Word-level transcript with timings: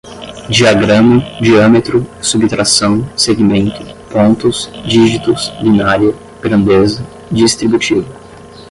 diagrama, 0.49 1.19
diâmetro, 1.39 2.07
subtração, 2.23 3.07
segmento, 3.15 3.83
pontos, 4.11 4.67
dígitos, 4.83 5.49
binária, 5.61 6.11
grandeza, 6.41 7.05
distributiva 7.31 8.07